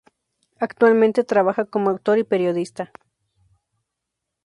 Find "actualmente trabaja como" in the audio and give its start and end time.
0.59-1.91